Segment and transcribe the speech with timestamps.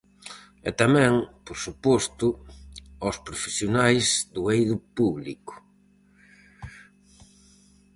[0.67, 1.13] E tamén,
[1.45, 2.27] por suposto,
[3.03, 5.53] aos profesionais do eido público.